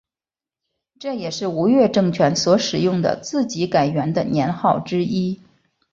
[0.99, 5.39] 这也是吴越政权所使用的自己改元的年号之一。